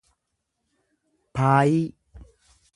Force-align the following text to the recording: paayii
paayii 1.35 1.83